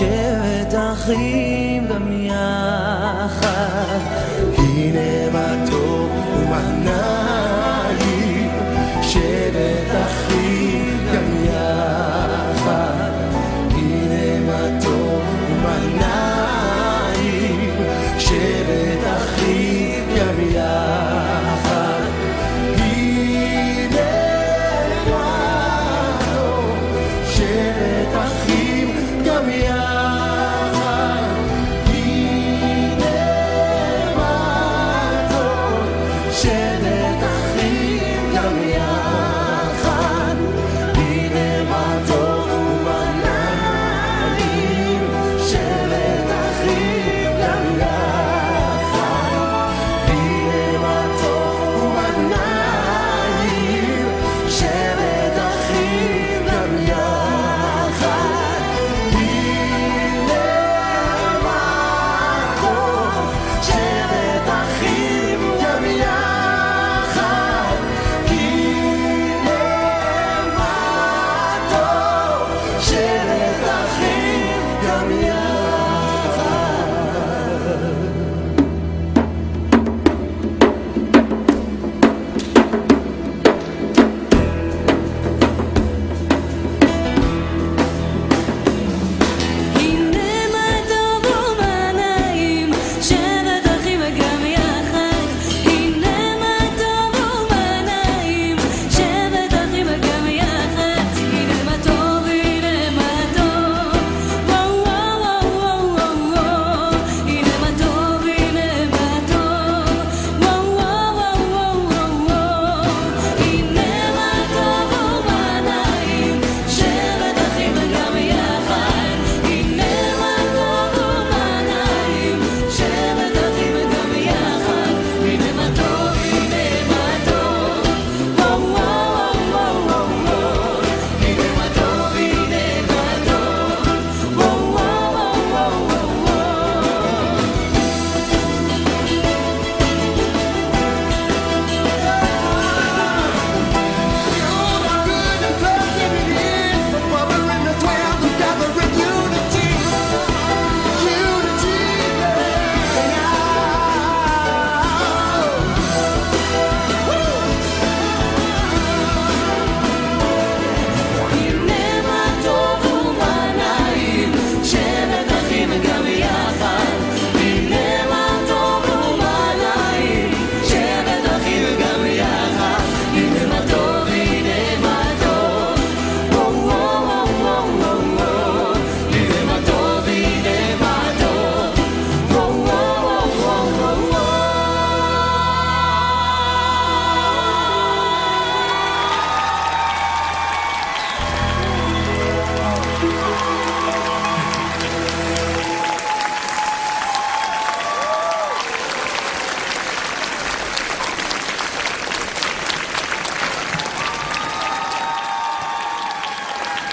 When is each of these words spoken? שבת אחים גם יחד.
שבת 0.00 0.74
אחים 0.74 1.86
גם 1.86 2.12
יחד. 2.12 3.89